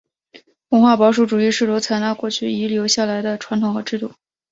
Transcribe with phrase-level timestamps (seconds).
[0.69, 4.11] 文化保守主义试图采纳过去遗留下来的传统和制度。